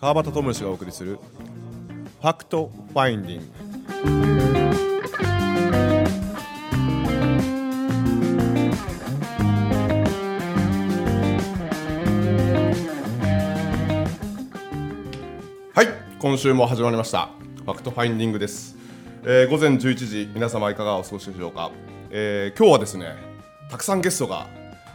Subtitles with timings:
[0.00, 3.46] 川端知義がお送りする FactFinding。
[15.74, 15.88] はい
[16.20, 17.30] 今週も始まりました。
[17.64, 18.76] FactFinding です、
[19.24, 21.72] えー午前11時皆様いかがお過ごしでしょうか、
[22.10, 23.16] えー今日はですね
[23.68, 24.46] たくさんゲストが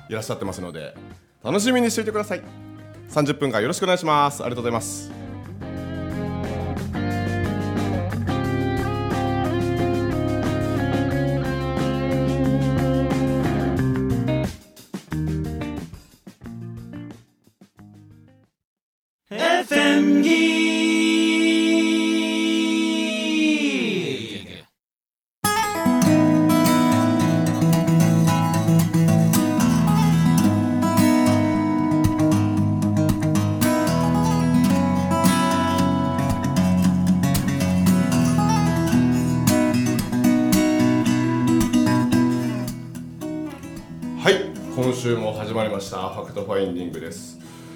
[0.07, 0.95] いらっしゃってますので
[1.43, 2.62] 楽しみにしていてください。
[3.09, 4.43] 30分間よろしくお願いします。
[4.43, 5.12] ありがとうございます。
[19.29, 20.92] はい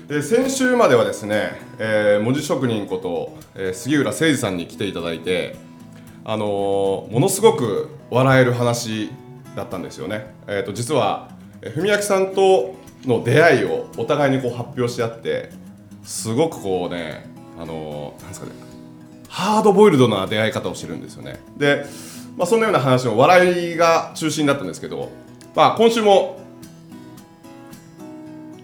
[0.07, 5.57] で先週まではですね、えー文字職人こと、えー杉浦誠二さんに来ていただいて
[6.23, 9.09] あのーものすごく笑える話
[9.55, 10.33] だったんですよね。
[10.47, 11.29] えっ、と実は
[11.75, 15.49] 文明さんとの出会いをお互いにこう発表し合って
[16.03, 18.53] すごくこうねあのーなんですかね
[19.27, 21.39] ハードボイルドな出会い方をしてるんですよね。
[21.57, 21.85] で、
[22.37, 25.09] まあ、そんなような話の笑いが中心だったんですけど、
[25.53, 26.39] まあ、今週も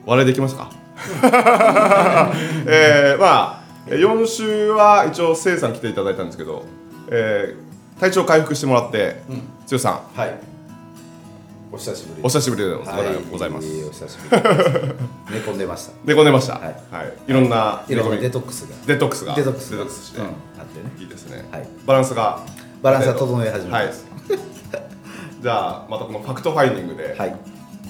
[0.06, 0.72] 笑いできますか？
[2.68, 6.64] えー、まあ4週は一応せいさん来ていただいたんですけど、
[7.10, 9.22] えー体調回復してもらって、
[9.72, 10.20] 剛さん。
[10.20, 10.34] はい。
[11.72, 12.22] お久しぶり。
[12.22, 13.16] お久しぶりでございはい。
[13.32, 14.42] ございます、お久しぶり。
[15.32, 15.94] 寝込んでました。
[16.04, 16.74] 寝込んでました、ははい。
[17.28, 17.96] いい、ろんない。
[17.96, 18.76] ろんなデデトックスが。
[18.86, 19.36] デトックスが。
[19.36, 19.72] デトックス。
[19.72, 20.32] デトックスして、うん、あっ
[20.66, 20.92] てね。
[21.00, 21.68] いいですね、はい。
[21.86, 22.40] バランスが。
[22.82, 23.88] バランスが整え始めはい。
[23.88, 24.06] ます。
[25.42, 27.36] じゃあまたこのファクトファインディングで、はい。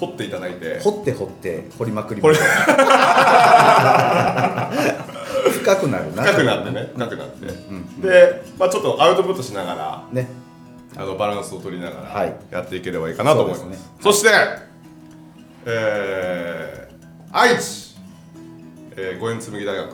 [0.06, 0.80] 掘っていただいて。
[0.80, 2.30] 掘って掘って掘りまくりま。
[5.50, 6.22] 深くなるな。
[6.24, 7.46] 深くなってね深くなって、
[8.06, 10.28] で、まあ、ちょっとアウトプットしながらね。
[10.96, 12.32] あのバランスを取りながらはい。
[12.52, 13.88] やっていければいいかなと思います,、そうですね。
[14.00, 14.30] そして、
[15.66, 16.84] えー
[17.36, 17.96] 愛知、
[18.96, 19.92] えー、五円紬大学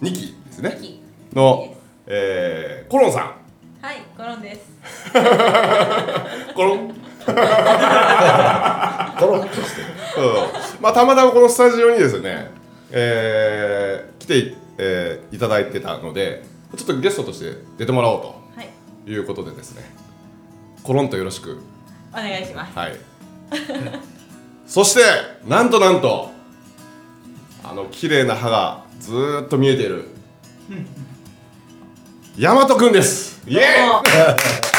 [0.00, 0.78] 2期ですね。
[1.34, 1.74] の、
[2.06, 3.36] えー、コロンさ
[3.82, 3.84] ん。
[3.84, 4.60] はい、コロンです。
[6.54, 7.01] コロン？
[7.24, 7.32] コ
[9.26, 9.88] ロッとしてる。
[10.18, 10.82] うん。
[10.82, 12.50] まあたまたまこのスタジオにですね、
[12.90, 16.42] えー来て、えーいただいてたので
[16.76, 18.68] ちょっとゲストとして出てもらおうとはい、
[19.10, 19.82] いうことでですね
[20.82, 21.60] コロンとよろしく。
[22.12, 22.78] お願いします。
[22.78, 22.96] はい。
[24.66, 25.00] そして
[25.46, 26.30] なんとなんと
[27.64, 30.06] あの綺麗な歯がずーっと見えている
[32.38, 33.42] 大和くんです。
[33.46, 34.71] イエーイ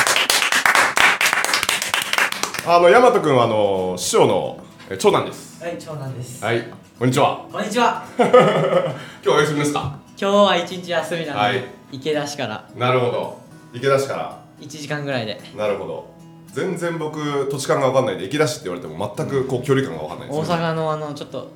[2.66, 4.60] あの大和くんはあの師匠の
[4.90, 5.62] え長男です。
[5.64, 6.44] はい、長男です。
[6.44, 6.64] はい。
[6.98, 7.46] こんにちは。
[7.52, 8.04] こんにちは。
[8.18, 9.96] 今日はお休みですか？
[10.20, 11.64] 今日は一日休みなので、はい。
[11.92, 12.64] 池田市から。
[12.78, 13.38] なるほど。
[13.74, 14.38] 池田市から。
[14.62, 16.14] 1時間ぐらいで、なるほど。
[16.54, 17.20] 全然僕
[17.52, 21.50] 土地勘が分かんないで池田市って言われても全くこう距離感が分かんないです大阪のあのちょっと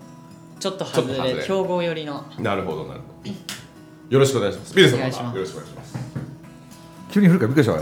[0.59, 1.43] ちょっと外れちょっと外れ。
[1.43, 2.23] 兵庫寄りの。
[2.39, 3.31] なるほどなるほど。
[4.09, 4.73] よろしくお願いします。
[4.75, 5.35] ビルさんお願いします。
[5.35, 5.97] よろしくお願いします。
[7.11, 7.79] 急に降るからびっくりしたわ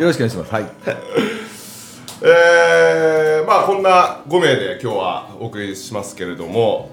[0.00, 0.52] よ ろしくお願いします。
[0.52, 1.39] はい
[2.22, 6.90] えー、まあこんな5名で今日はお送りしますけれども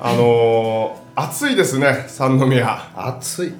[0.00, 3.52] あのー、暑いですね三宮暑い。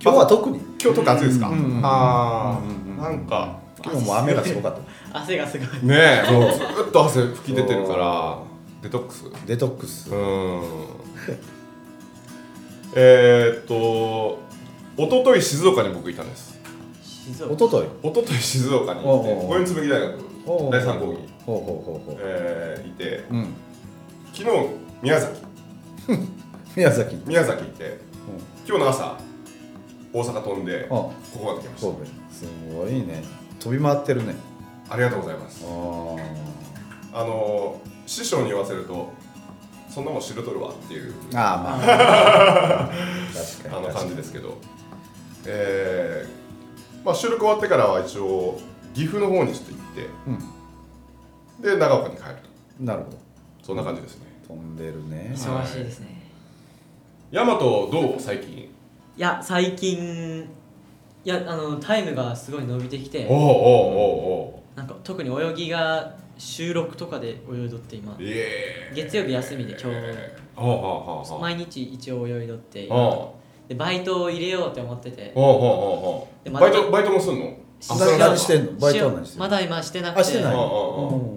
[0.00, 0.60] 今日は特に？
[0.82, 2.60] 今日とか暑いですか、んあ
[2.98, 4.76] あなんか今日も雨がすごかっ
[5.12, 5.20] た。
[5.20, 5.68] 汗がすごい。
[5.86, 6.58] ねえもうず
[6.88, 8.38] っと汗吹き出てるから
[8.82, 10.12] デトックスデトックスう。
[10.12, 10.16] ー
[10.60, 10.62] ん
[12.94, 14.40] えーっと
[14.96, 16.58] 一昨日静岡に僕いたんです
[17.04, 18.08] 静岡一昨日。
[18.08, 20.27] 一昨日静岡に行って五円紬大学
[20.70, 22.16] 第三講義、ほうほうほうほう。
[22.20, 23.54] えーいてうん。
[24.32, 24.68] 昨日
[25.02, 25.42] 宮崎
[26.74, 27.16] 宮崎。
[27.26, 27.98] 宮崎行って
[28.66, 29.18] 今日の朝
[30.12, 32.04] 大阪飛んであここまで来まし神戸。
[32.32, 33.24] すごいね。
[33.60, 34.34] 飛び回ってるね。
[34.88, 35.68] たありがとうございますあ
[37.20, 39.10] あのー師匠に言わせると
[39.90, 41.36] そんなもん知るとるわっていうあ。
[41.36, 42.88] まあ。
[43.60, 43.86] 確かに。
[43.86, 44.56] あの感じですけど
[45.44, 48.58] えーまあ収録終わってからは一応
[48.94, 50.08] 岐阜の方にちょっと行って。
[50.26, 51.62] うん。
[51.62, 52.36] で長岡に帰る
[52.78, 52.84] と。
[52.84, 53.18] なるほど。
[53.62, 54.26] そんな感じですね。
[54.46, 55.32] 飛んでるね。
[55.34, 56.22] 忙しいですね。
[57.32, 58.20] 大和どう？
[58.20, 58.58] 最近。
[58.58, 58.68] い
[59.16, 60.48] や最近
[61.24, 63.26] いやあのタイムがすごい伸びてきて。
[63.28, 63.52] おうおうおう
[64.54, 68.16] おなんか特に泳ぎが収録とかで泳いどって今。
[68.94, 69.86] 月曜日休みで今日。
[69.88, 69.92] は
[70.56, 71.38] あはあはあはあ。
[71.40, 72.88] 毎日一応泳いどって
[73.68, 75.32] でバイトを入れようって思ってて。
[75.34, 77.46] バイトバイトもすんの？
[77.46, 77.50] あ
[77.80, 78.72] してんの？
[78.72, 79.44] バイトは何してんの？
[79.44, 80.52] まだ今してなくあしてない。
[80.52, 80.62] てああ。
[80.62, 80.66] あ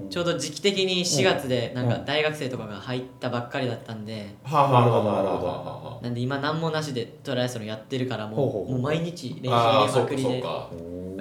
[0.10, 4.36] ちょうど時期的に4月でなんかうん大学生とかが入ったばっかりだったんで。
[4.44, 5.16] あはあはあはあはあ。
[5.16, 10.44] なるほどはなんで今何もなしでトライアスロンやってるからもほうもう毎日練習入れまくりで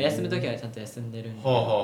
[0.05, 1.49] 休む時はちゃんと休んでるんで。
[1.49, 1.79] あはあはあはあ。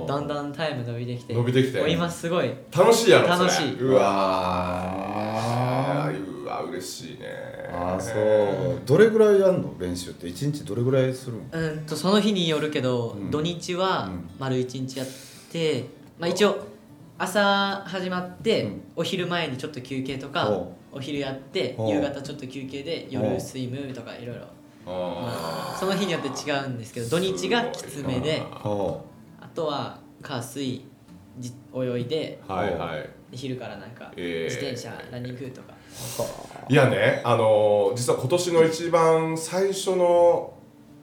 [0.00, 1.90] はあだんだんタイム伸びてきて伸びてきて。
[1.90, 2.52] 今すごい。
[2.76, 3.48] 楽しいやろそれ。
[3.48, 3.80] 楽しい。
[3.80, 6.42] うわー。
[6.42, 8.80] うわ嬉しいねああそう。
[8.84, 10.28] どれぐらいやんの練習って？
[10.28, 13.30] 一日どれぐらいするんうんとその日によるけど、うん。
[13.30, 14.28] 土日はうん。
[14.38, 15.08] 丸一日やっ
[15.50, 15.86] て、
[16.18, 16.66] まあ、一応
[17.18, 18.82] 朝始まって、うん。
[18.96, 24.42] お昼前にちょっと休憩とかほお昼やって夕方ちょっと休憩で夜スイムとかいろいろ。
[24.84, 29.06] あその日によって違うんですけど土日がきつめでほ
[29.40, 30.84] あとは火水
[31.38, 33.08] じ泳いでーはいはい。
[33.30, 34.52] で昼からなんかえー。
[34.52, 35.74] 自転車、ランニングとか
[36.68, 40.54] いやねあのー実は今年の一番最初の、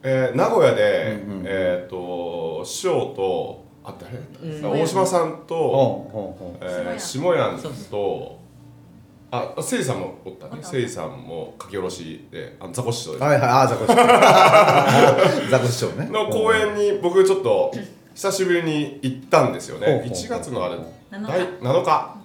[0.04, 4.18] えー名古屋で、うんうんえっ、と師匠とあ誰、
[4.52, 4.82] うん。
[4.82, 7.58] 大島さんうと、ほうほうほえー、下屋
[7.90, 8.40] と
[9.32, 10.56] あ誠司さんもおったね。
[10.58, 13.20] 誠司さんも書き下ろしであのザコシショウ。
[13.20, 13.50] はいはい。
[13.50, 15.50] ああザコシショウ。
[15.52, 16.10] ザコシショウね。
[16.12, 17.72] の公演に僕ちょっと
[18.16, 19.86] 久しぶりに行ったんですよね。
[19.86, 20.76] ほうほう1月のあれ
[21.12, 21.28] 7日。
[21.28, 22.16] 第7日。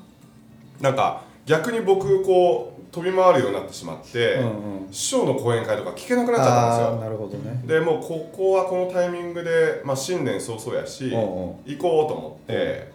[0.81, 4.47] なんか逆に僕こう飛び回るようになってしまって、うん
[4.87, 4.93] うん。
[4.93, 7.01] 師匠の講演会とか聞けなくなっちゃったんですよ。
[7.01, 7.63] なるほどね。
[7.67, 11.57] でもうここはこのタイミングで、まあ、新年早々やしうんうん。
[11.65, 12.93] 行こうと思って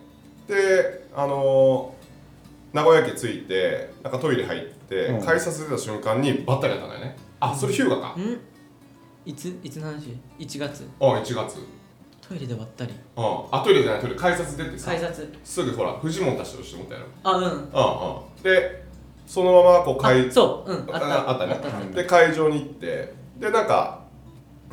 [0.47, 1.99] であのー
[2.71, 5.25] 名古屋駅着いてなんかトイレ入って、うん。
[5.25, 7.17] 改札出た瞬間にばったりやったんだよね。
[7.39, 8.09] あそれ日向か。
[8.09, 8.39] ん？
[9.25, 10.87] いついつの話 ?1 月。
[10.99, 11.57] あ1月
[12.29, 12.93] トイレで割ったり。
[13.17, 13.23] うん。
[13.51, 14.15] あトイレじゃないトイレ。
[14.15, 14.91] 改札出てさ。
[14.91, 15.27] 改札。
[15.43, 17.43] すぐほらフジモンたちとして思ったやろあうん。
[17.43, 18.43] うんうん。
[18.43, 18.85] で
[19.25, 20.71] そのままこう会あそう。
[20.71, 20.95] うん。
[20.95, 21.07] あった。
[21.07, 21.53] ああったね。
[21.53, 21.95] あった。
[21.95, 23.13] で会場に行って。
[23.39, 24.03] でなんか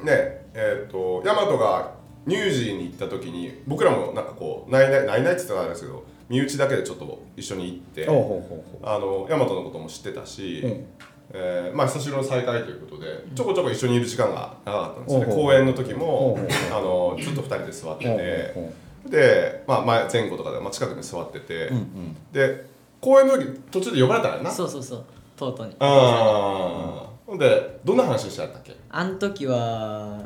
[0.02, 1.92] ねえっ、と大和が
[2.26, 10.86] ニュージーに行った時に僕らもなんかこうないないないないって言ったらあれですけど身内だけでちょっと一緒に行ってほうほうほうほあの大和のことも知ってたし、うん
[11.32, 15.26] えーまあ久しぶりの再会ということでちょこちょこ一緒にいる時間が長かったんですよね。
[15.26, 16.38] ほう公演の時も
[16.72, 18.86] あのずっと二人で座ってて。
[19.06, 22.16] で、まあ、前前後とかで、まあ、近くに座ってて、うんうん。
[22.32, 22.66] で
[23.00, 24.50] 公演の時途中で呼ばれたらな。
[24.50, 25.04] そうそうそう。
[25.36, 25.76] とうとうに。
[25.78, 28.76] ああほんでどんな話してたっけ？
[28.90, 30.22] あん時は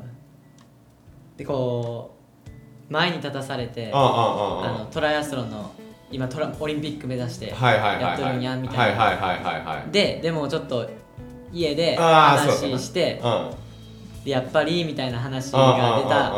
[1.37, 2.15] でこ
[2.89, 5.71] う前に立たされてあのトライアスロンの
[6.13, 9.03] 今トラオリンピック目指してやっとるんやみたいな。
[9.03, 9.93] はいはいはいはいはい。
[9.93, 10.89] ででもちょっと
[11.53, 13.51] 家で話してうん。
[14.25, 16.33] でやっぱりみたいな話が出た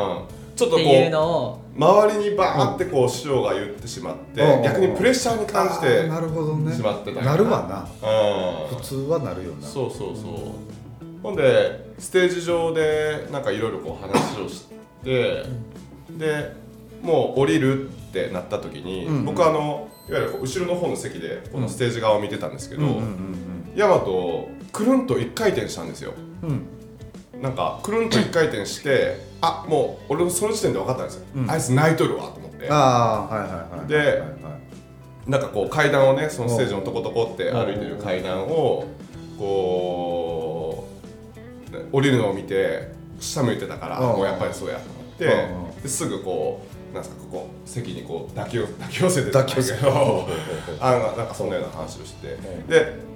[0.54, 4.62] ちょっとこっていううのを周りにバーってこう師匠が言ってしまってうん。
[4.62, 6.74] 逆にプレッシャーに感じあてーなるほどね。
[6.74, 7.62] しまってたなるわ
[8.02, 8.08] な。
[8.70, 8.76] うん。
[8.76, 9.66] 普通はなるよな。
[9.66, 11.14] そうそうそう。
[11.22, 14.66] ほんでステージ上でなんかいろいろこう話をし
[15.04, 15.44] て
[16.10, 16.52] で
[17.00, 18.01] もう降りるって
[18.32, 22.82] なった時に、うんうん僕あのいわゆる後ろの方の席でこのステージ側を見てたんですけど、
[23.76, 26.12] ヤマトくるんと一回転したんですよ。
[26.42, 26.48] うん。
[26.48, 26.66] うん
[27.40, 32.69] なんかくるんと一回転してあもう俺もその時点で分かったんですよ、うんあいつ泣いとるわと思って。
[32.70, 34.26] ああはいはいはいではいは
[35.26, 35.31] い。
[35.31, 38.86] なんかこう階段をねそのステージのとことこって歩いてる階段を
[39.38, 40.88] こ
[41.72, 45.02] う降りるのを見て下向いてたからうんもうやっぱりそうやと思
[45.70, 50.29] ってすぐこうなんすかここ席にこう抱き寄抱き寄せて抱き寄せけど
[50.81, 52.29] あのなんかそんなような話をして。
[52.29, 53.13] んで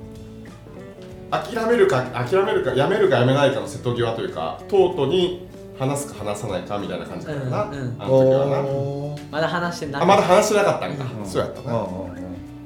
[1.28, 7.96] 諦めるか諦めるかやめるかやめないかの瀬戸際というかとうとうに話すか話さないかみたいな感じだったな、うんうん。
[7.98, 9.22] あの時はな。
[9.32, 11.28] まだ話してなあまだ話してなかったんか、うん。
[11.28, 11.86] そうやったな、うんうん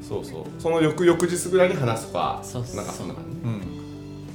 [0.02, 0.44] そうそう。
[0.58, 3.60] その翌々日ぐらいに話すかそうそうなんかそんな感うん。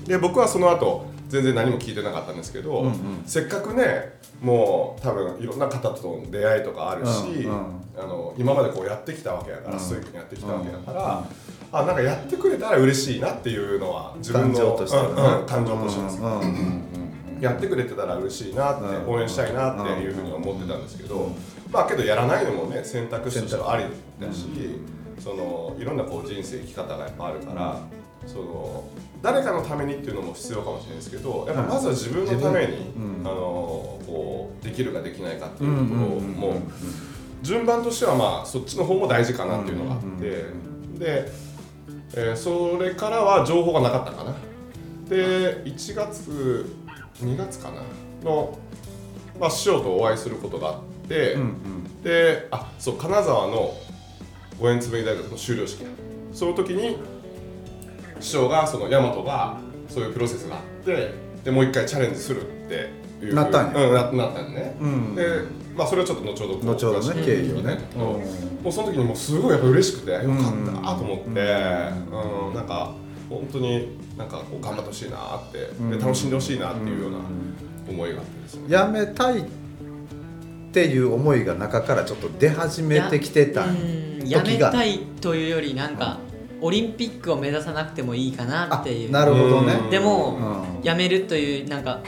[0.06, 2.96] じで僕はその後全然何も聞いてなかったんですけど、うんうん。
[3.26, 9.80] せっかくねもう多分いろんな方との出会いとかあるし、うんうんあの今までこうやってきたわけやから、うん。
[9.80, 11.26] ストイックにやってきたわけやから、
[11.72, 14.58] あなんかやってくれたら嬉しいなっていうのは自分感の
[15.48, 16.46] 感情としてです、うんうんうん
[17.38, 17.40] うん。
[17.40, 21.36] やってくれてたら嬉しいなって、うん応援したいなっていうふうに思ってたんですけど、うん
[21.72, 23.86] まあけどやらないのもね選択肢としてはあり
[24.20, 24.46] だし、
[25.20, 27.80] そのいろんなこう人生生き方がやっぱあるから、
[28.26, 28.84] その
[29.22, 36.62] 誰かのためにっていうのも必要かもしれないですけどやっぱまずは自分のために、うんあのこうできるかできないかってういうんところも
[37.42, 40.30] 順番としてはまあそっちの方も大事かなっていうのがあって、
[41.00, 41.32] で、
[42.16, 44.36] えーそれからは情報がなかったかな。
[45.10, 46.66] で1月
[47.22, 47.82] 2月かな。
[48.24, 48.58] の、
[49.40, 52.02] まあ、師匠とお会いすることがあって、うんうん。
[52.04, 53.74] であそう金沢の
[54.60, 55.86] 五円紬大学の修了式。
[56.34, 56.98] その時に
[58.26, 61.14] 師匠がその大和がそういうプロセスがあって
[61.44, 62.90] でもう一回チャレンジするって
[63.24, 63.36] いう。
[63.36, 63.86] なったんや。
[63.86, 65.16] うんななったんね、うん。
[65.16, 65.24] で
[65.78, 67.78] まあそれはちょっと後ほど後ほどね経緯をね。
[67.94, 68.02] うん。
[68.02, 68.22] も
[68.66, 71.36] うその時にもうすごいやっぱ嬉しくてよかったと思って、うん。
[72.56, 72.96] なんか
[73.30, 75.60] 本当になんかこう頑張ってほしいなって、
[75.96, 77.18] で楽しんでほしいなっていうような
[77.88, 79.44] 思いがあってですね、やめたいっ
[80.72, 84.28] ていう思いが中からちょっと出始めてきてたうん。
[84.28, 86.18] やめ時がたいというよりなんか
[86.62, 89.12] オリンピックを目指さなくてもいいかなあっていう。
[89.12, 89.74] なるほどね。
[89.74, 89.90] うん。
[89.90, 90.84] でも、うん。
[90.84, 92.02] やめるというなんか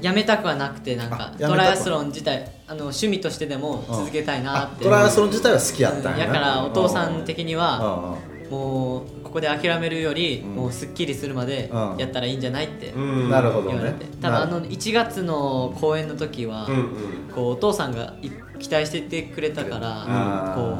[0.00, 6.34] やめたくはなくてなんかトライアスロン自体あの趣味としてでも続けたいなってトライアスロン自体は好きやったんやうん。
[6.34, 8.18] やからお父さん的には
[8.50, 10.54] うもうここで諦めるよりうん。
[10.56, 11.96] もうすっきりするまでうん。
[11.98, 13.30] やったらいいんじゃないってうん。
[13.30, 16.84] なるほど言われてただあの1月の公演の時はうんうん。
[17.32, 20.78] こうお父さんがい期待しててくれたからこ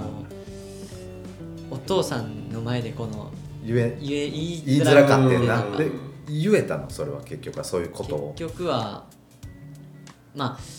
[1.70, 3.30] うお父さんの前でこの
[3.64, 5.90] 言え言え言い言いづらかってんうんなで
[6.28, 8.34] 言えたのそれは結局はそういうことを。
[8.36, 9.04] 結局は
[10.34, 10.72] まあ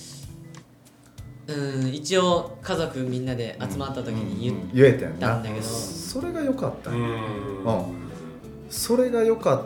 [1.46, 1.54] う
[1.84, 5.20] ん一応家族みんなで集まった時に言っ言えたん。
[5.20, 5.62] なたんだけど。
[5.66, 6.92] それが良かった。
[6.92, 7.64] んやうん。
[7.66, 7.86] うん。
[8.70, 9.66] それが良か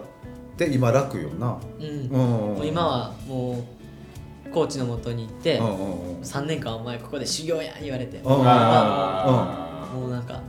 [0.54, 1.58] って今楽よな。
[1.80, 1.86] うん。
[1.86, 2.10] うん。
[2.10, 3.64] もう今はも
[4.48, 6.22] うコーチのもとに行ってうんうんうん。
[6.22, 8.18] 3年間お前ここで修行や言われて。
[8.18, 10.42] うんあもうなんか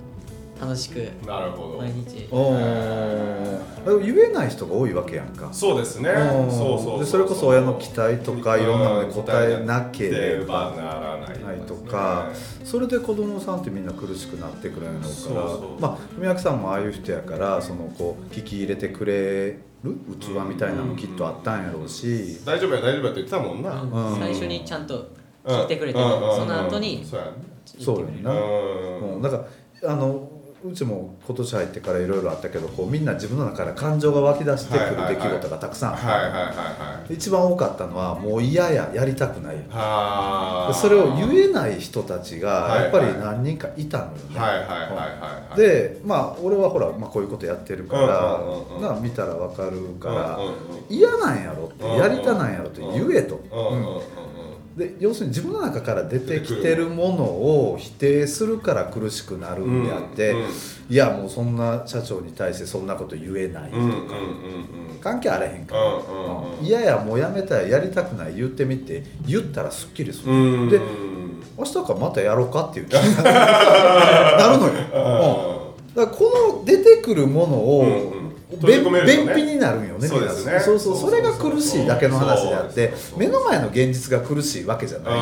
[0.60, 1.78] 楽しくーなるほど。
[1.78, 2.28] 毎日。
[2.30, 3.58] おー。
[4.04, 5.48] 言えない人が多いわけやんか。
[5.52, 6.10] そうですね。
[6.10, 7.00] うんそうそう。
[7.00, 10.74] でそれこそ親の期待とかいろんなので答えなければ。
[10.76, 12.30] ならないとか
[12.64, 22.40] それで子供さんってみんな苦しくなってくるんやろうからまあ文明さんもああいう人やからそのこう聞き入れてくれる器みたいなのきっとあったんやろうし。
[22.44, 24.12] 大丈夫や大丈夫やって言ってたもんな、うん。
[24.12, 24.18] うん。
[24.18, 25.08] 最初にちゃんと
[25.44, 26.04] 聞いてくれてうん。
[26.04, 26.30] うん。
[26.30, 27.32] うんその後にそうやね
[27.64, 29.14] そうやんな、うん。
[29.14, 29.44] うん、だか
[29.82, 30.28] らあの
[30.64, 39.56] うちも今年入ってからいろいろあったけどこうみんな自分の中から感情が湧き出してくる出来事がたくさんあった、はいはいはいはい一番多かったのはもう嫌ややりたくない。
[40.74, 44.16] それを言えない人たちがはいやっぱり何人かいたのよね、
[45.56, 50.38] でまあ俺はほら、まあ、こういうことやってるから、な見たらわかるから、
[50.88, 53.40] 嫌なんやろって、やりたなんやろって言えと、
[54.78, 60.48] で要するに自分の中から出てきてるものを否定するから苦しくなるんであって、うんうん
[60.88, 63.96] いやもうそんな社長に対してそんなこと言えないとか、うんうんうんう
[64.94, 70.80] ん関係あれへんから、うんうんうんいやいやもうやめたらやりたくない言ってみて言ったらすっきりする、うんで
[71.58, 75.94] 明日からまたやろうかっていう気に なるのよ、うん。
[75.94, 78.12] だからこの出てくるものを、
[78.50, 80.58] 便秘になるんよねそうですね。
[80.58, 81.00] そうそうそう。
[81.00, 85.14] そうそれが苦しいだけの話であってそうそうそう目の前の現実が苦しいわけじゃない。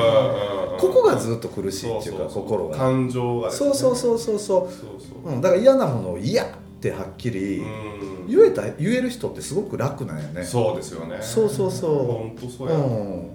[0.79, 2.77] ここがずっと苦しいっていうか心が。
[2.77, 4.73] 感情がそうそうそうそうそう。
[4.73, 5.37] そうそうう。
[5.39, 6.49] ん、だから嫌なものを嫌っ
[6.81, 8.27] てはっきりうん。
[8.29, 10.45] 言えた言える人ってすごく楽なんよね。
[10.45, 11.19] そうですよね。
[11.21, 11.91] そうそうそう。
[11.91, 12.77] 本当そうや。
[12.77, 13.31] うん、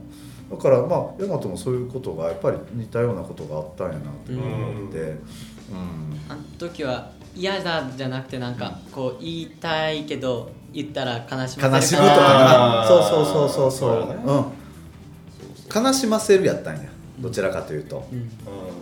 [0.50, 5.18] だからまあ大和もそういうことがやっぱり似たようなことがあったんやなって思って、うん。
[6.30, 12.84] あの時は嫌だじゃなくてなんかこう言いたいけど言ったら悲しませる悲しむとか。
[12.84, 13.72] なそうそうそうそう。
[13.72, 14.24] そうそうやね
[15.76, 16.90] うん、悲しませるやったんや。
[17.20, 18.30] どちらかというと、うん。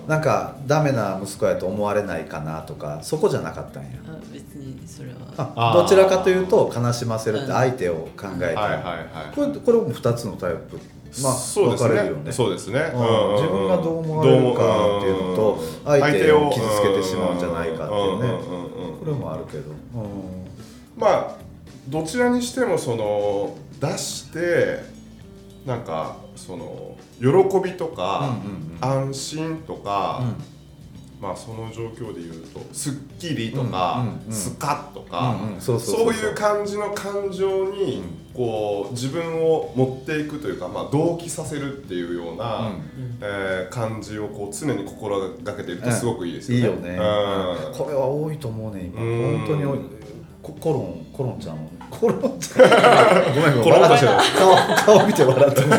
[0.07, 3.89] なんかダメな息子やと思われないかなとかそこじゃなかったんや。
[4.07, 5.15] あ別にそれは。
[5.37, 5.81] ああー。
[5.81, 9.35] どちらかというと悲しませるって相手を考えて、はいはいはい。
[9.35, 10.79] これこれも2つのタイプ
[11.23, 12.09] まあそうですね。
[12.25, 12.31] ね。
[12.31, 12.79] そうですね。
[12.93, 12.99] うん。
[12.99, 13.29] うん。
[13.29, 15.83] うん自分がどう思われるかっていうのとうん。
[15.83, 18.27] 相手を傷つけてしまうんじゃないかっていうね。
[18.27, 18.99] んんんうん。
[18.99, 19.73] これもあるけど、
[20.97, 21.35] まあ
[21.87, 24.83] どちらにしてもその出して
[25.65, 27.27] なんかその喜
[27.63, 28.37] びとか、
[28.79, 30.21] 安心とか、
[31.21, 34.33] まあその状況で言うとすっきりとか、うんうんうん。
[34.33, 35.75] スカッとか、そ
[36.09, 38.03] ういう感じの感情に
[38.39, 42.81] こう自分を持っていくというか、まあ、同期させるっていうような、うん。
[43.21, 46.91] えー感じをこう常に心がけているとすごくいいですよね。
[46.91, 47.03] いいよね、
[47.67, 47.73] うん。
[47.77, 49.01] これは多いと思うね今。
[49.01, 49.37] うん。
[49.39, 49.79] 本当に多い。
[50.41, 51.57] ココロンコロンちゃん。
[51.91, 52.69] コロンちゃん。
[53.35, 53.99] ごめんごめん。
[54.37, 54.55] 顔
[54.97, 55.61] 顔見て笑って。
[55.61, 55.67] る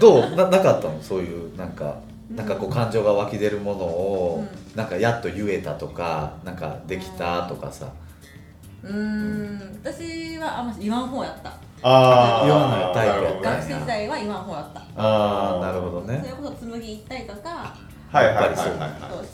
[0.00, 0.30] どう？
[0.36, 1.02] ななかったの？
[1.02, 1.96] そういうなんか
[2.30, 4.46] なんかこう感情が湧き出るものを、
[4.76, 7.88] なんかやっと言えたとかなんかできたとかさ
[8.84, 9.80] うーん。
[9.82, 11.52] 私はあんま言わん方やった。
[11.82, 12.46] あー。
[12.46, 14.80] 言わないタイプ学生時代は言わん方やった。
[14.96, 17.74] ああなるほどそれねこそ紬行ったりとか
[18.12, 18.56] はいはいはい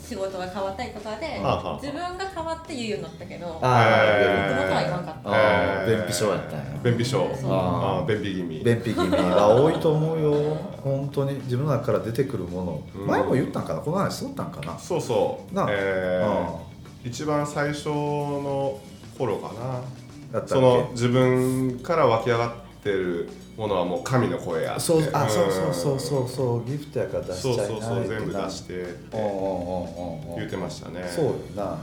[0.01, 1.41] 仕事が変わったりとかで
[1.81, 5.29] 自分が変わって言うようになったけどあえ元々は言わんかった。
[5.29, 6.65] あえー便秘症やったんや。
[6.81, 7.29] 便秘症。
[7.35, 7.51] そう。
[7.51, 8.63] あー便秘気味。
[8.63, 10.55] 便秘気味が多いと思うよ。
[10.81, 11.33] 本当に。
[11.41, 13.07] 自分の中から出てくるもの、うん。
[13.07, 13.81] 前も言ったんかな？
[13.81, 14.79] この話しとったんかな？
[14.79, 15.53] そうそう。
[15.53, 16.25] なえ
[17.03, 18.79] 一番最初の
[19.19, 19.81] 頃かな。
[20.31, 20.47] だったっけ？
[20.47, 22.51] その自分から湧き上がっ
[22.83, 28.81] てるものはもう神の声やそうあ、んそうそうそうそうそうギフトやから出そうしちゃいないそうそう全部な出して。
[28.81, 28.95] って
[30.37, 31.03] 言ってましたね。
[31.13, 31.63] そうよな。
[31.63, 31.77] は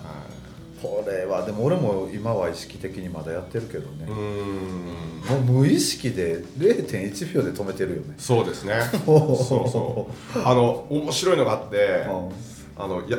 [0.82, 4.06] これはでも俺も今は意識的にまだやってるけどね。
[4.06, 8.14] もう無意識で0.1秒で止めてるよね。
[8.18, 8.74] そうですね。
[9.06, 10.38] おそうそう。
[10.44, 12.10] あの面白いのがあってう
[12.80, 12.82] ん。
[12.82, 13.18] あのや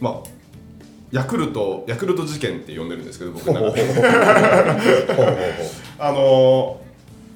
[0.00, 0.37] まあ
[1.10, 3.84] ヤクルトヤクルト事件って呼んでるんですけど僕の中で。
[5.98, 6.80] あの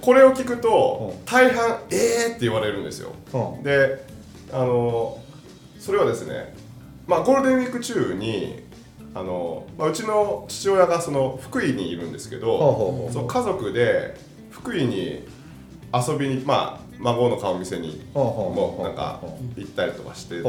[0.00, 1.28] これを聞くとう。
[1.28, 3.12] 大半「えー!」って言われるんですよ。
[3.32, 3.60] う。
[3.60, 4.04] んで
[4.52, 5.18] あの
[5.78, 6.54] それはですね
[7.06, 8.62] まあゴールデンウィーク中に
[9.14, 14.16] あの、まあ、うちの父親がその福井にいるんですけどその家族で
[14.50, 15.26] 福井に
[15.92, 19.20] 遊びにまあ孫の顔見せにもうなんか
[19.56, 20.42] 行ったりとかしてて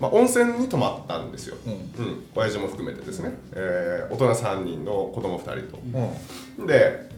[0.00, 1.72] まあ、温泉に泊まったんですよ、うん。
[1.72, 1.76] う
[2.08, 5.78] ん、親父も含めてですね、えー大人3人の子供2人と。
[6.58, 6.66] うん。
[6.66, 7.08] で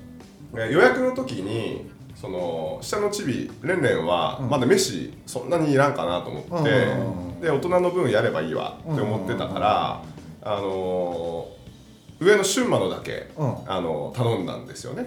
[0.55, 6.87] えー予約の時にその下のチビレンレンはまだ飯そんなにいらんかなと思って、
[7.43, 10.03] で大人の分やればいいわって思ってたから、
[10.43, 11.58] あのー
[12.21, 13.55] 上の春馬のだけ、うん。
[13.67, 15.05] あの頼んだんですよね。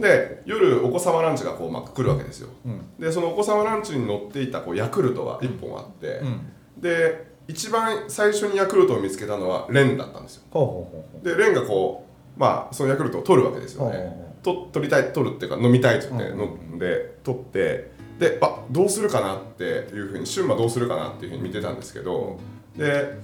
[0.00, 2.48] で夜お子様ランチがこう、まあ、来るわけですよ。
[2.64, 2.80] うん。
[2.98, 6.40] でそのお子様ランチに乗っていたこうヤクルトが1本あって、うん。
[6.80, 10.88] で一番最初にヤクルトを見つけたのはレンだったんですよ。
[11.22, 12.06] でレンがこ
[12.36, 14.24] うまあそのヤクルトを取るわけですよね。
[14.42, 16.40] と取りたい取るっていうか飲みたいって言ってうん。
[16.40, 22.38] 飲んで取ってであどうするかなっていうふうに春馬どうするかなっていうふうに見てたんですけど
[22.76, 23.18] で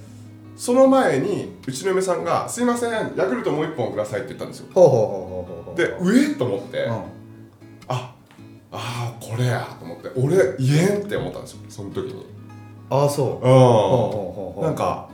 [0.61, 4.67] その前にうちの嫁さんが「すいませんヤクルトもう一本ください」って言ったんですよ。
[4.75, 6.92] ほうほうほうほうほうで上と思って、うん。
[7.88, 8.14] あ
[8.70, 12.27] あーこれやと思って俺言えんって思ったんですよその時に。
[12.90, 13.27] ああそう。
[13.27, 14.64] うほうほうほうほう。
[14.64, 15.09] なんか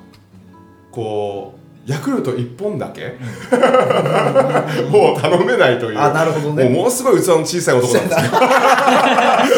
[0.90, 1.54] こ
[1.86, 3.14] うヤクルト1本だけ
[4.90, 6.00] もう頼めないという。
[6.00, 6.64] あなるほどね。
[6.64, 8.26] もうものすごい器の小さい男なんですよ。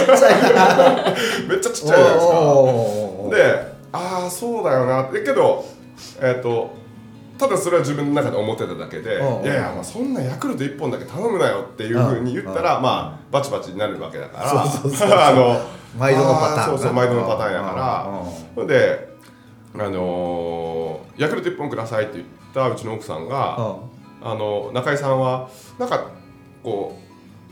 [0.07, 1.15] ちっちゃいな。
[1.49, 2.33] めっちゃちっちゃいじゃないですか。
[2.35, 5.05] おーでああそうだよな。
[5.05, 5.65] ってけど
[6.21, 6.77] えっ、と
[7.39, 14.67] ただそれは自分の中で思ってただけでいやいや、まあ、そんなヤクルト1本だけ頼むなよっていうふうに言ったらまあバチバチになるわけだから。
[14.67, 15.61] そうそうそう あの
[15.97, 18.25] 毎度のパターンそうそう毎度のパターンやか
[18.57, 18.65] ら。
[18.67, 19.09] で
[19.75, 23.77] あのーヤクルト1本くださいって言ったうちの奥さんが、
[24.23, 26.11] あの中井さんはなんか
[26.63, 27.09] こう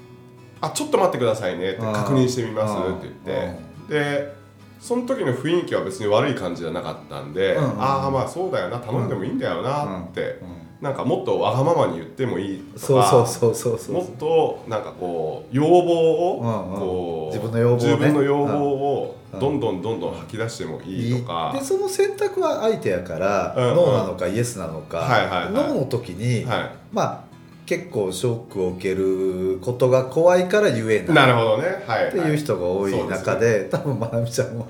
[0.60, 3.66] 「あちょっと待ってくださいね」ってうん確認してみますって言って。
[3.88, 4.45] で
[4.86, 13.94] その時の雰囲気は別に悪い感じじゃなかったんで、うんうんああまあそうだよな頼んでもいいんだよなって、うんなんかもっとわがままに言ってもいいとそうかそうそうそうそう。
[13.94, 16.78] もっとなんかこう要望を、うんうん。
[16.78, 17.84] こう自分の要望をね。
[17.84, 19.40] 自分の要望をうん。
[19.40, 23.76] どんどんどんどん吐き出してもいいとか、でその選択は相手やから、うんうん。
[23.76, 25.52] ノーなのかイエスなのか、はいはいはい。
[25.52, 27.24] ノーの時に、はまあ
[27.66, 31.14] 結構ショックを受けることが怖いから言えい、ない。
[31.14, 31.84] なるほどね。
[31.86, 34.64] はい、っていう人が多い中で,、多分まなみちゃんは。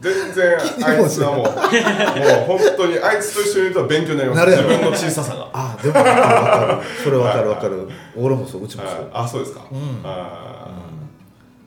[0.00, 0.56] 全然
[0.86, 4.46] あいつはもうもう本当にあいつと一緒にいると勉強になります。
[4.46, 5.50] 自分の小ささが。
[5.52, 6.82] あでも分かる分かる。
[7.04, 7.88] それ分かる分かる。
[8.16, 9.10] 俺もそううちもそう。
[9.12, 10.00] ああそうですか、うん。
[10.04, 10.68] あ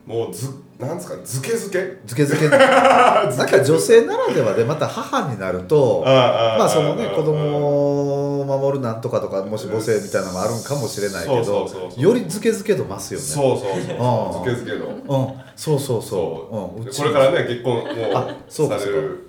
[0.08, 0.12] ー。
[0.12, 1.16] もうずなんですか？
[1.24, 12.02] ずけずけずけずけなんか女性ならではでまた母になるとあまあそのねあ子供を守るなんとかとかもし母性みたいなのもあるんかもしれないけそうそどうそうそう。
[12.04, 13.26] よりずけずけ度増すよね。
[13.26, 14.46] そうそうそう。
[14.46, 14.88] ずけずけの。
[14.88, 15.42] うん。
[15.56, 16.80] そうそうそそう。
[16.80, 17.84] う、うん、これからね結婚も
[18.18, 19.28] あそうかされる。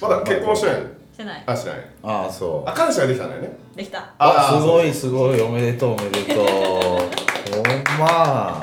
[0.00, 0.80] まだ結婚してない？
[1.12, 1.42] してない。
[1.46, 1.74] あしない。
[2.02, 2.68] ああそう。
[2.70, 3.58] あ彼氏ができたんだよね。
[3.76, 4.12] できた。
[4.18, 5.40] あすごいそすごい。
[5.40, 6.46] おめでとうおめでとう。
[6.46, 8.60] ほんま。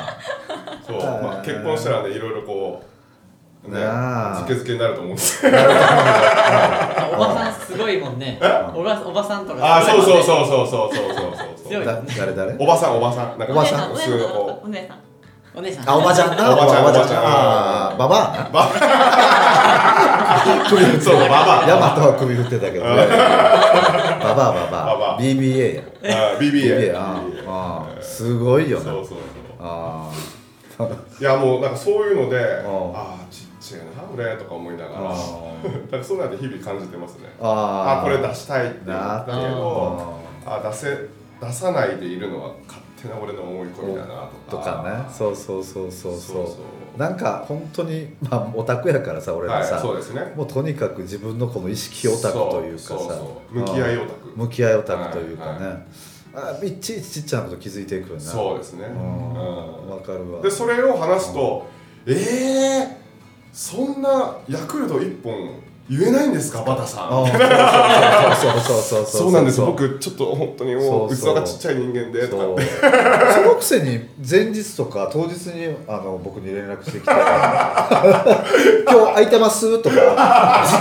[0.83, 2.96] うそう、まあ、結婚したらねいろいろこう
[3.69, 8.37] ねなあずけずけになると思うんですよおばさんすごいもんね。
[8.73, 9.77] おばおばさんとか。
[9.77, 11.13] あーそうそううそうそうそうそう
[11.73, 11.85] そう。
[12.17, 12.55] 誰誰？
[12.59, 13.39] おばさんおばさん。
[13.39, 13.93] なんかおばさん。
[13.93, 14.97] 普通のこお姉さん。
[15.55, 15.89] お姉さん。
[15.89, 16.53] あおばちゃんな？
[16.53, 17.01] おばちゃんおばちゃん。
[17.01, 17.23] おばちゃん。
[17.23, 18.49] あーババア？
[20.69, 21.67] なうそうババア。
[21.67, 23.07] ヤマトは首振ってたけどね。
[23.07, 25.15] ババアババババア。
[25.15, 25.83] ア BBA や
[26.35, 26.93] あー BBA
[27.47, 29.19] あすごいよなそうそうそう。
[29.59, 30.11] あ
[31.19, 32.41] いやもうなんかそういうのでん。
[32.95, 33.27] ああ
[33.67, 35.11] ちっちゃいな俺とか思いながら。
[35.11, 35.13] あ
[35.91, 37.29] なんかそうなんて日々感じてますね。
[37.39, 37.45] ー。
[37.45, 41.09] ああこれ出したいって言なったけどあ出せ
[41.41, 44.63] 出さないでいるのは勝手な俺の思い込みだなとか。
[44.63, 45.13] とかね。
[45.13, 46.57] そうそうそうそうそ
[46.95, 46.99] う。
[46.99, 50.33] なんか本当にまあオタクやからさ俺はいらさ、そうですね。
[50.35, 52.87] もうとにかく自分のこの意識オタクというかさ。
[52.87, 53.59] そうそうそう。
[53.59, 54.29] 向き合いオタク。
[54.29, 54.37] うん。
[54.37, 55.77] 向き合いオタクというかね、はい
[56.37, 58.21] あいちいちちっちゃなこと気づいていくよね。
[58.21, 58.85] そうですね。
[58.85, 59.33] うん。
[59.33, 59.89] うん。
[59.89, 60.41] わかるわ。
[60.41, 61.65] でそれを話すと
[62.05, 62.87] 「えー、
[63.57, 65.49] そんなヤクルト1本
[65.89, 72.43] 言えないんですかバタさん」あそうそうそうそうそうそうなんです僕ちょっと本当にもう器がちっちゃい人間でとか
[73.33, 79.95] そのくせに前日とか当日にあの僕に連絡してきて「今日空いてます?」とか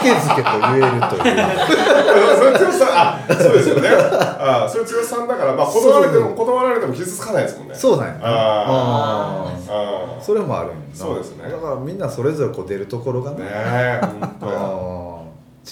[0.02, 1.96] じけずけと言えるという。
[2.36, 3.88] それ剛さんあそうですよね。
[3.90, 7.74] あそれ剛さんだからまあ断られても断られても傷つかないですもんね。
[7.74, 8.14] そうなんや。
[8.22, 11.44] ああそれもあるそうですね。
[11.50, 13.38] だからみんなそれぞれこう出るところがね。
[13.38, 14.46] ねえ本当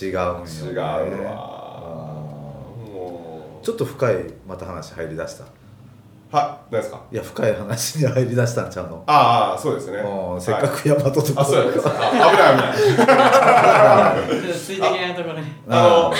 [0.00, 0.50] 違うんよね。
[0.70, 0.94] 違うわ。
[0.96, 1.84] あ
[2.92, 5.44] もーちょっと深いまた話入りだした？
[5.44, 5.46] う
[6.32, 7.00] はい何ですか？
[7.12, 9.04] いや深い話に入りだしたんちゃうの？
[9.06, 9.98] ああそうですね。
[9.98, 14.40] うんせっかはいく大和とかあそうやねあ危ない危ない。
[14.42, 15.44] ちょっと水的なところね。
[15.68, 16.14] あの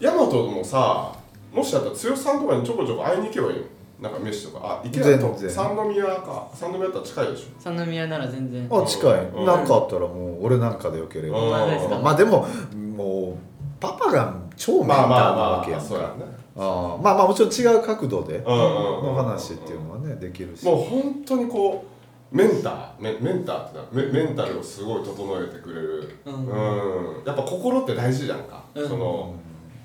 [0.00, 1.14] ヤマトもさ
[1.52, 3.62] もしだったら剛さんとかにちょこちょこ会いに行けばいいよ
[4.00, 4.80] なんか飯とか。
[4.82, 5.50] あ池田と全然。
[5.50, 6.48] 三宮か。
[6.52, 8.68] 三宮だったら近いでし三宮なら全然。
[8.70, 9.24] あ近い。
[9.26, 9.46] うん。
[9.46, 11.40] 何かあったらもう俺なんかでよければ。
[11.40, 11.50] うん。
[11.50, 16.14] まあですかまあでももうパパが超メンターなょまあまあまあわけやんかそうやね。
[16.56, 20.64] あーまあまあもちろん違う角度での話っていうのはねできるし。
[20.64, 21.84] もう本当にこ
[22.32, 22.90] うメンター。
[22.98, 26.18] メメンターってなメメンタルをすごい整えてくれる。
[26.26, 28.88] ううんん、やっぱ心って大事じゃんか、うん。
[28.88, 29.34] その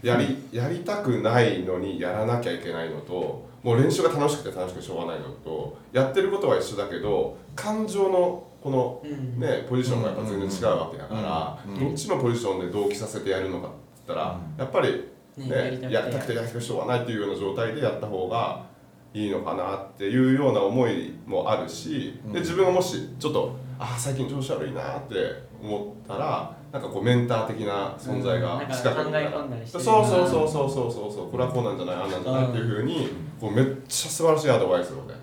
[0.02, 9.40] やりやりたくないのにやらなきゃいけないのともう練習が楽しくて楽しくてしょうがないのとやってることは一緒だけど感情のこのうん。
[9.40, 11.80] ねポジションがやっぱ全然違うわけだから、うん。
[11.80, 15.06] どっちのポジションで同期させてやるのかって言ったら、やっぱり
[15.38, 16.36] ねねやりたくて。
[16.36, 18.66] やりたくてしょうがないっていうような状態でやった方が
[19.14, 25.16] いいのかなっていうような思いもあるし、で自分がもしちょっとあー最近調子悪いなって
[25.62, 31.32] 思ったらなんかこうメンター的な存在が近くにうんそうそうそうそうそうそうそう。
[31.32, 32.50] これはこうなんじゃないああなんじゃない。
[32.50, 33.10] っていうふうに
[33.42, 35.16] こうめっちゃ素晴らしいアドバイスをね、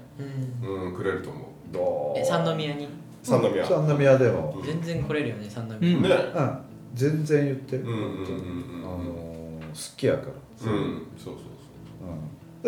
[0.65, 0.87] うん。
[0.87, 1.43] うん、くれると思う。
[1.73, 2.19] どう？
[2.19, 2.89] え三宮に？
[3.23, 6.17] 三宮、三宮でも全然来れるよね三ね宮。
[6.17, 6.59] うん。
[6.95, 7.83] 全然言ってる。
[7.85, 10.27] うんうんうんうんあのー好きやから。
[10.29, 11.07] うん。
[11.19, 11.35] そうそうう。
[11.35, 11.37] ん。
[11.37, 11.43] だか
[12.07, 12.17] ら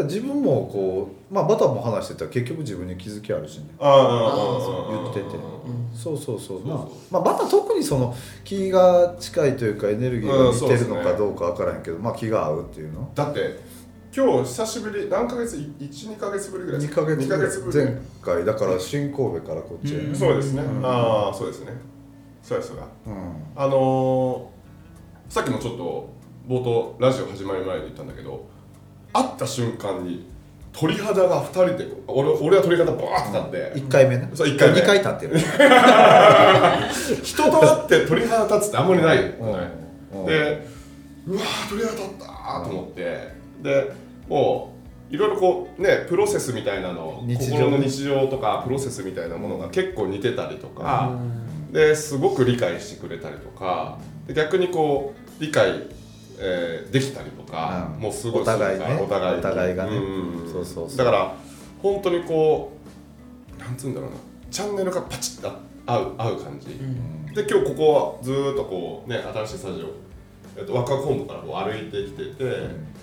[0.04, 3.66] 自分もこうまあバターも話してたら結局自分に気づきあるしね。
[3.78, 5.37] 言ってて。
[5.37, 5.96] うん。
[5.96, 6.62] そうそうそう。
[6.62, 6.66] そう
[7.11, 13.11] まあバター特にその気が近いというかエネルギーが似てるのかどうかわからへんけど、まあ気が合うっていうの。
[13.14, 13.61] だって
[14.14, 17.84] 今日久しぶり何ヶ月？12ヶ月ぶりぐらい2ヶ月二ヶ月ぶり。
[17.84, 18.44] 前回。
[18.44, 20.14] だから新神戸からこっちへ、うん。
[20.14, 20.84] そうですね、うん。
[20.84, 21.72] ああそうですね。
[22.42, 23.12] そうですそうだうん。
[23.54, 26.08] あのー、さっきもちょっと
[26.48, 28.48] 冒頭ラジオ始まる前に言ったんだけど
[29.18, 30.26] 会った瞬間に
[30.72, 34.31] 鳥肌が2人で俺俺は鳥肌バーって立って、1回目ね。
[34.33, 34.81] そう一回目。
[34.81, 35.38] 2回立ってる。
[37.24, 39.16] 人と会って鳥肌立つってあんまりない。
[39.16, 39.33] よね、
[40.14, 40.26] うん。
[40.26, 40.66] で
[41.26, 43.33] うわー鳥肌立ったと思って。
[43.62, 43.92] で
[44.28, 44.74] も
[45.11, 47.57] ういろいろこうねプロセスみたいなの日常。
[47.57, 51.18] 心の日常とかプロセスみたいなものが結構似てたりとか、
[51.72, 53.98] ですごく理解してくれたりとか。
[54.28, 55.88] で逆にこう理解、
[56.40, 58.03] えーできたりとか、うん。
[58.03, 58.85] もうすごいお互いね。
[59.01, 59.38] お互いに。
[59.40, 59.98] お互いがね。
[59.98, 60.51] ん。
[60.51, 60.96] そうそうそう。
[60.96, 61.35] だから
[61.83, 62.72] 本当にこ
[63.57, 64.16] うなんつうんだろうな。
[64.51, 65.51] チャンネルがパチッと
[65.87, 67.27] 合う合う感じ、うん。
[67.35, 69.90] で今日ここはずーっとこうね新しいスタジオ、
[70.57, 72.44] えっと、ワクワク本部からこう歩いてきてて、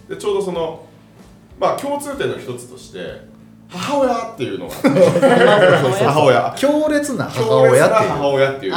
[0.09, 0.85] でちょうどその
[1.59, 2.99] まあ共通点の一つとして
[3.67, 4.73] 母親っていうのが。
[4.73, 6.53] 母親。
[6.57, 8.09] 強烈な母親っていう。
[8.13, 8.73] 母親っていう。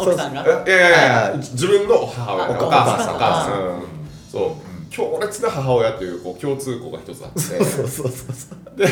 [0.00, 0.42] 奥さんが？
[0.42, 1.26] いやいやいや。
[1.34, 2.48] あ自分の母親。
[2.50, 3.14] おお母さん。
[3.14, 3.82] おお母さん。
[4.30, 4.70] そう。
[4.90, 7.40] 強烈な母親っていうこう共通項が一つあって。
[7.40, 8.76] そうそうそうそう。
[8.76, 8.88] で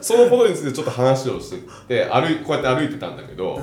[0.00, 3.60] そのことについてちょっと話をしてて歩いこうやって歩いてたんだけど、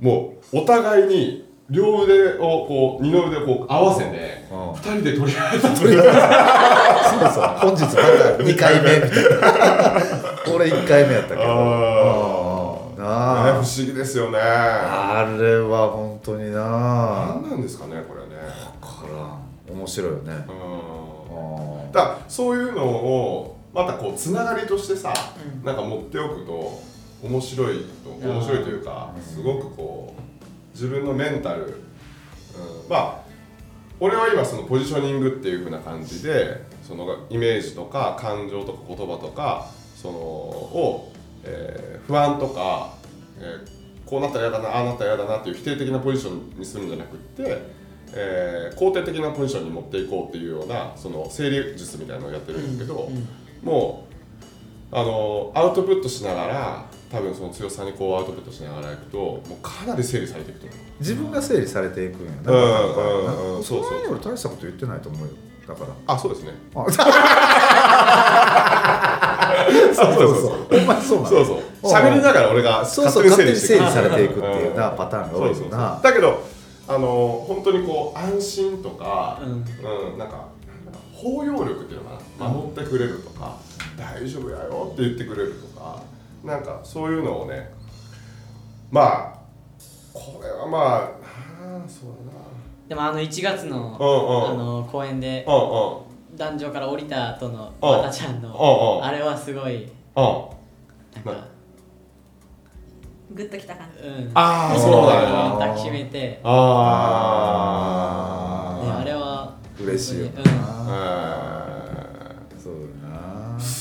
[0.00, 4.72] もうお互いに両腕をこう二の腕をこう合わせてうん。
[4.74, 6.02] 二人で取り合えたという。
[6.02, 6.10] そ
[7.16, 7.44] うそう。
[7.58, 7.98] 本日また
[8.42, 11.42] 2回目みたいな俺1回目やったけど。
[13.04, 14.38] ああ不思議ですよね。
[14.38, 17.40] あれは本当にな。
[17.42, 18.36] 何なんですかねこれね。
[18.80, 19.78] からん。
[19.78, 20.32] 面白いよね。
[20.32, 21.88] うん。
[21.88, 25.14] あだからそういうのをまたこうつながりとしてさ、
[25.58, 25.64] うん。
[25.64, 26.82] なんか持っておくと
[27.22, 30.01] 面白いと面白いというかすごくこう
[30.82, 31.72] 自分のメンタル、うん、
[32.90, 33.22] まあ
[34.00, 41.12] 俺は今そのポジショニングっていう風な感じでそのイメージとか感情とか言葉とかそのを、
[41.44, 42.94] えー不安とか、
[43.38, 47.62] えーこうなったら嫌だなああなったら嫌だなっていう否定的なポジションにするんじゃなくって、
[48.12, 53.28] えー肯定的なポジションに持っていこうっていうようなその整理術みたいなのをやってるんだけど、うん
[53.62, 60.78] もうあのアウトプットしながら多分その強さにこうアウトプットしながらいくともうかなり整理されていくと思う。
[60.98, 62.50] 自分が整理されていくんやな,、うんな
[62.90, 63.02] んかう
[63.52, 65.34] んうんそうそう俺大したこと言ってないと思うよ。
[65.68, 65.90] だから。
[66.06, 66.54] あそうですね。
[66.74, 66.86] あ
[69.94, 70.80] そうそうそう。
[70.86, 71.58] まにそうそうそう。
[71.82, 76.00] 喋りながら俺がそうそう勝手に整理されていくっていうなパターンが多いな。
[76.02, 76.42] だけど
[76.88, 79.50] あの本当にこう安心とか、うん。
[79.52, 79.56] う
[80.14, 80.46] ん、なんか
[81.12, 82.48] 包容力っていうのかな。
[82.48, 83.56] 守ってくれるとか、
[83.96, 86.02] 大丈夫やよって言ってくれるとか
[86.44, 87.70] なんかそういうのをね
[88.90, 89.38] まあ
[90.12, 91.06] これはまああ
[91.84, 92.10] あそう
[92.88, 94.50] でもあの1月のだなうんうん。
[94.50, 96.36] あの公演でうんうん。
[96.36, 97.88] 壇上から降りた後のうん。
[97.88, 98.42] わたちゃんうんうん。
[98.50, 99.90] のあれはすごいうん。
[100.14, 100.30] な
[101.20, 101.46] んか
[103.34, 104.00] グッときた感じ。
[104.06, 104.30] うん。
[104.34, 106.10] ああそそううだよ抱きしめて。
[106.10, 106.50] であ
[108.84, 110.32] ああれは嬉しいようん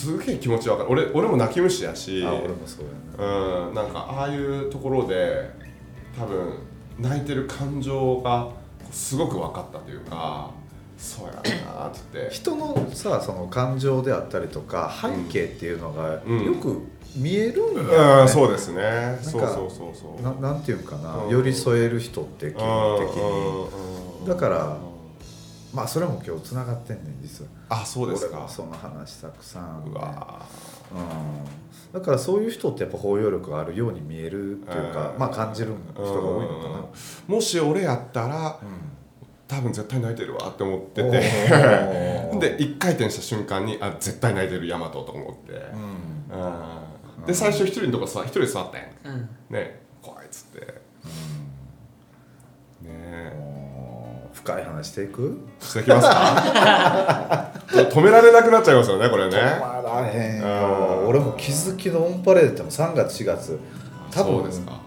[0.02, 0.90] すげえ気持ちわかる。
[0.90, 2.24] 俺俺も泣き虫やし。
[2.26, 2.86] あ俺もそう
[3.20, 3.68] やな。
[3.68, 5.52] うんなんかああいうところで
[6.18, 6.54] 多分
[7.00, 8.50] 泣いてる感情が
[8.92, 10.50] すごく分かったというか
[10.98, 11.34] そうや
[11.66, 12.30] なっつって。
[12.32, 16.46] 人のさその感情であったりとか背景っていうのがうん。
[16.46, 16.82] よく
[17.16, 19.20] 見えるんだよね、うんそうですね。
[19.22, 21.30] そうかそうそうそうななんていうんかな、うん。
[21.30, 23.22] 寄り添える人って基本的に、
[24.22, 24.26] うん。
[24.26, 24.78] だから
[25.74, 27.52] まあそれも今日つながってんねん実は。
[27.70, 28.38] あそうですか。
[28.38, 30.46] 俺もその話たくさん、ねうわ
[30.92, 35.20] うん、だからそういう人ってやっぱ包容力があるように見えるっていうか、うん。
[35.20, 37.36] まあ感じる人が多いのかな、うん。
[37.36, 38.92] もし俺やったらうん
[39.48, 42.40] 多分絶対泣いてるわって思っておてー。
[42.40, 45.52] で一回転した瞬間にあ絶対泣いてるヤマトと思って、
[46.32, 46.42] うん。
[47.20, 47.26] うん。
[47.26, 48.82] で最初一人のとこさ一人で座ったん。
[49.10, 49.30] やんうん。
[49.50, 50.62] ね怖いっつって。
[50.62, 50.74] ね
[52.88, 53.54] え。
[53.56, 53.61] おー
[54.43, 55.38] 深い話していく？
[55.60, 57.51] してきますか？
[57.71, 59.36] 止められなくなっちゃいますよねこれね。
[59.38, 60.49] 止まらへんうん。
[61.01, 63.60] よ俺も気づきのオンパレードっても3月4月。
[64.12, 64.80] 多分ですか。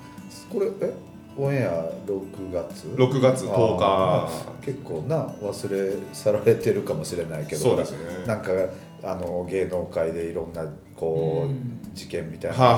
[0.52, 0.92] これえ？
[1.36, 1.70] オンエア
[2.08, 4.28] 6月？6月10日。
[4.64, 7.62] 結構な忘れ去られてるかもしれないけど。
[7.62, 7.98] そうですね。
[8.26, 8.50] なんか
[9.02, 10.64] あの芸能界でいろんな
[10.96, 11.80] こう、うん。
[11.94, 12.56] 事件みたいな。
[12.56, 12.74] のが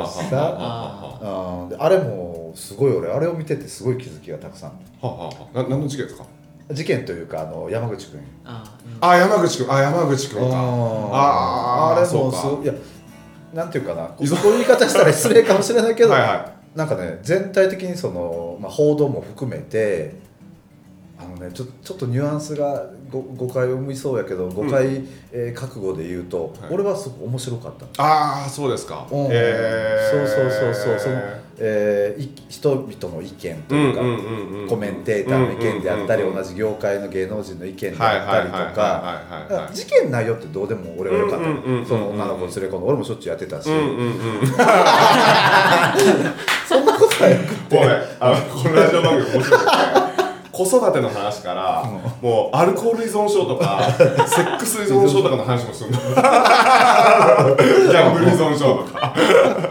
[0.00, 1.88] あったしさはあ。
[1.88, 4.72] れもすごい俺あれを見ててすごい気づきがたくさん。
[5.02, 5.62] あはあはあ。
[5.62, 6.24] な何の事件ですか？
[6.72, 8.62] 事件というかあの山口君あ
[9.00, 10.56] あ山口君あ山口君か。
[10.56, 11.96] あー。
[11.96, 12.74] あれそうかもすごいいや
[13.52, 20.14] なんていうかなこういう言い方したら失礼かもしれないけどはいはなんかね全体的にその、まあ、報道も含めて
[21.40, 26.74] ねちょちょっとニュアンスがご誤解を生みそうやけど誤解、えー覚悟で言うと、はい。
[26.74, 28.02] 俺はすごく面白かった。
[28.02, 29.06] ああそうですか。
[29.10, 29.28] うん。
[29.30, 30.16] えー。
[30.16, 30.98] そうそうそうそう。
[30.98, 31.16] その、
[31.58, 34.20] えーい人々の意見というか、うんうんう
[34.56, 44.46] んうんコメンテーターの意見であったり、うんうんうん同じ業界の芸能人の意見ではいあったりとか事件内容ってどうでも俺はよかったうんうんその女の子に連れ込んで俺もしょっちゅうやってたし、うんうんうん
[46.68, 47.90] そんなことはよくごめん。
[48.20, 49.99] あのこのラジオ番組面白くて
[50.64, 51.84] 子育ての話から、
[52.20, 53.82] もうアルコール依存症とか
[54.28, 55.96] セックス依存症とかの話もするの。
[56.04, 59.14] ギャンブル依存症とか。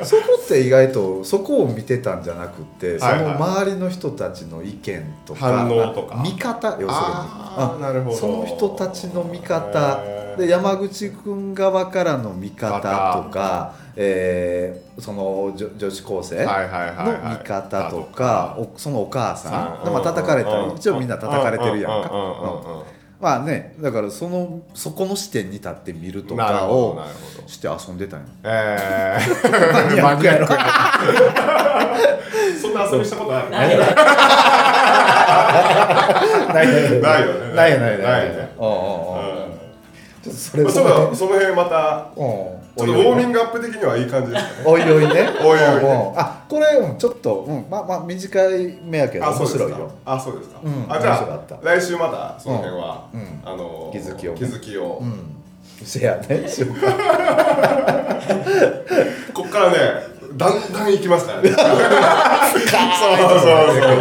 [0.04, 6.16] そこって意外とそこを見てたんじゃなくて、その周りの人たちの意見とか反応とか。
[6.24, 6.92] 見方要するに。
[6.92, 8.18] あーなるほど。
[8.18, 10.00] その人たちの見方。
[10.38, 17.40] で山口君側からの見方とか、えーその女女子高生のはいはいはいはい。
[17.40, 19.94] 見方とかおそのお母さんうん。
[19.94, 20.70] まあ叩かれたうん。
[20.70, 22.10] り一応みんな叩かれてるやんか。
[23.20, 27.02] まあねだからそのそこの視点に立って見るとかを
[27.48, 30.48] して遊んでたんよえー、 マニアック
[32.62, 33.96] そんな遊びしたことあるないないない
[36.54, 37.00] ないよね。
[37.02, 38.50] ないよないよないないね。
[40.24, 44.50] その辺またうんちょっとウォーミングアップ的にはいい感じですね。
[44.66, 45.04] おいおいね。
[45.04, 45.16] おいおいね。
[46.14, 47.66] うんあこれうんちょっとうん。
[47.70, 49.64] まあまあ短い目やけど面あそうですか。
[49.66, 49.92] 白いよ。
[50.06, 50.86] あそうですか、うん。
[50.92, 53.22] あじゃあ来週またその辺は、うん。
[53.22, 53.42] うん。
[53.46, 54.38] あの気づきをね。
[54.40, 55.36] 気づきを、うん。
[55.84, 56.46] せやね。
[59.34, 59.78] こっからね
[60.34, 61.50] だんだん行きますからね。
[61.52, 61.68] そうそう
[63.30, 63.40] そう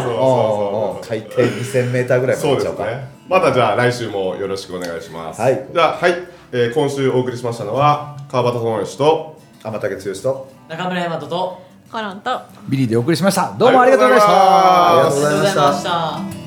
[0.02, 1.06] そう。
[1.06, 2.84] 海底2000メーターぐらいまで行っちゃおうか。
[2.84, 3.08] ですね。
[3.28, 5.40] またじゃあ来週もよろしくお願いします。
[5.40, 5.64] はい。
[5.72, 6.14] じゃあはい、
[6.52, 13.54] えー今週お送りしましたのは川端智之と天竹剛と中村大和とコロンとビリーでお送りしました。
[13.58, 14.90] どうもありがとうございました。
[14.90, 15.66] ありがとうございました。
[15.66, 16.37] ありがとうございました